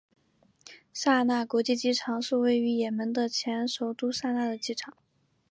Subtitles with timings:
[0.91, 4.97] 萨那国际机场是位于也门的前首都萨那的机场。